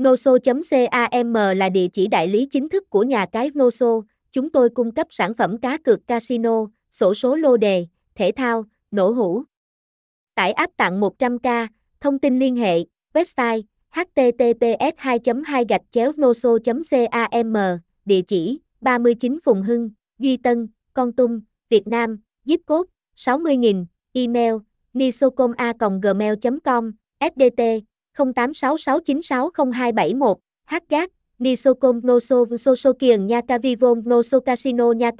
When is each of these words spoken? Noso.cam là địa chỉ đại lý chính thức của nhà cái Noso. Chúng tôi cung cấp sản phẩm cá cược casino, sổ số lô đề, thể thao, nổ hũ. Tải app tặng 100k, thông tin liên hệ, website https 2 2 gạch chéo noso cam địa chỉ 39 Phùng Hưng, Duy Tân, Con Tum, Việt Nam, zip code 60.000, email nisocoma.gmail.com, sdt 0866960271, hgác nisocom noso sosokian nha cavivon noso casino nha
Noso.cam 0.00 1.34
là 1.56 1.68
địa 1.68 1.86
chỉ 1.92 2.06
đại 2.06 2.28
lý 2.28 2.48
chính 2.50 2.68
thức 2.68 2.90
của 2.90 3.02
nhà 3.02 3.26
cái 3.26 3.50
Noso. 3.58 4.00
Chúng 4.32 4.50
tôi 4.50 4.70
cung 4.70 4.92
cấp 4.92 5.06
sản 5.10 5.34
phẩm 5.34 5.58
cá 5.58 5.78
cược 5.78 6.06
casino, 6.06 6.66
sổ 6.90 7.14
số 7.14 7.36
lô 7.36 7.56
đề, 7.56 7.86
thể 8.14 8.32
thao, 8.36 8.64
nổ 8.90 9.10
hũ. 9.10 9.42
Tải 10.34 10.52
app 10.52 10.76
tặng 10.76 11.00
100k, 11.00 11.68
thông 12.00 12.18
tin 12.18 12.38
liên 12.38 12.56
hệ, 12.56 12.78
website 13.14 13.62
https 13.90 14.94
2 14.96 15.18
2 15.44 15.64
gạch 15.68 15.82
chéo 15.90 16.12
noso 16.20 16.50
cam 16.64 16.82
địa 18.04 18.22
chỉ 18.22 18.60
39 18.80 19.38
Phùng 19.44 19.62
Hưng, 19.62 19.90
Duy 20.18 20.36
Tân, 20.36 20.68
Con 20.94 21.12
Tum, 21.12 21.40
Việt 21.70 21.86
Nam, 21.86 22.20
zip 22.44 22.58
code 22.66 22.90
60.000, 23.16 23.84
email 24.12 24.54
nisocoma.gmail.com, 24.92 26.92
sdt 27.20 27.62
0866960271, 28.16 30.36
hgác 30.66 31.10
nisocom 31.38 32.00
noso 32.02 32.46
sosokian 32.56 33.26
nha 33.26 33.42
cavivon 33.42 34.02
noso 34.04 34.40
casino 34.40 34.92
nha 34.92 35.12